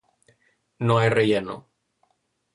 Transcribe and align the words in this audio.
No 0.79 0.97
hay 0.97 1.09
relleno. 1.11 1.69